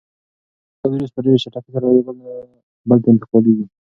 دا 0.79 0.85
وېروس 0.91 1.11
په 1.13 1.19
ډېرې 1.25 1.41
چټکۍ 1.43 1.69
سره 1.75 1.85
له 1.87 1.93
یو 1.97 2.05
بل 2.89 2.97
ته 3.03 3.07
انتقالېږي. 3.13 3.65